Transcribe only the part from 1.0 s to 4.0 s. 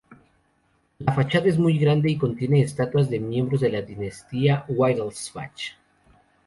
fachada es muy grande y contiene estatuas de miembros de la